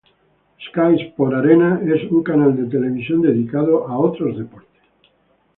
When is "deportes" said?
4.35-4.81